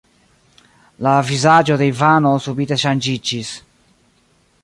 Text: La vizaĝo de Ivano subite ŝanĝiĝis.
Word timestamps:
La 1.07 1.11
vizaĝo 1.27 1.77
de 1.81 1.89
Ivano 1.91 2.33
subite 2.47 2.77
ŝanĝiĝis. 2.87 3.55